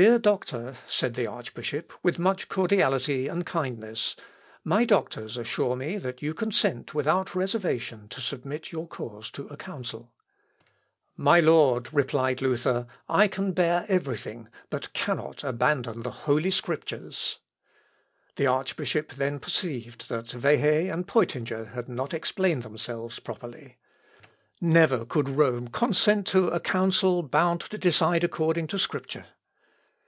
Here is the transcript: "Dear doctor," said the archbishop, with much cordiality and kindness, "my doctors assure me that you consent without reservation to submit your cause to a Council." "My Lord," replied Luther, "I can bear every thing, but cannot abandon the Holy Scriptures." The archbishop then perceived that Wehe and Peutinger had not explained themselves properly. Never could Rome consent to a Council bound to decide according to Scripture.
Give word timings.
"Dear 0.00 0.18
doctor," 0.18 0.76
said 0.88 1.12
the 1.12 1.26
archbishop, 1.26 1.92
with 2.02 2.18
much 2.18 2.48
cordiality 2.48 3.28
and 3.28 3.44
kindness, 3.44 4.16
"my 4.64 4.86
doctors 4.86 5.36
assure 5.36 5.76
me 5.76 5.98
that 5.98 6.22
you 6.22 6.32
consent 6.32 6.94
without 6.94 7.34
reservation 7.34 8.08
to 8.08 8.22
submit 8.22 8.72
your 8.72 8.88
cause 8.88 9.30
to 9.32 9.46
a 9.48 9.58
Council." 9.58 10.10
"My 11.18 11.38
Lord," 11.38 11.92
replied 11.92 12.40
Luther, 12.40 12.86
"I 13.10 13.28
can 13.28 13.52
bear 13.52 13.84
every 13.88 14.16
thing, 14.16 14.48
but 14.70 14.90
cannot 14.94 15.44
abandon 15.44 16.00
the 16.00 16.10
Holy 16.24 16.50
Scriptures." 16.50 17.38
The 18.36 18.46
archbishop 18.46 19.12
then 19.12 19.38
perceived 19.38 20.08
that 20.08 20.28
Wehe 20.28 20.90
and 20.90 21.06
Peutinger 21.06 21.72
had 21.72 21.90
not 21.90 22.14
explained 22.14 22.62
themselves 22.62 23.18
properly. 23.18 23.76
Never 24.62 25.04
could 25.04 25.28
Rome 25.28 25.68
consent 25.68 26.26
to 26.28 26.48
a 26.48 26.58
Council 26.58 27.22
bound 27.22 27.60
to 27.60 27.76
decide 27.76 28.24
according 28.24 28.66
to 28.68 28.78
Scripture. 28.78 29.26